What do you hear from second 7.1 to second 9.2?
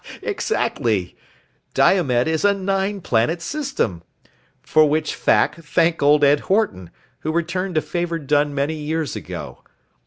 who returned a favor done many years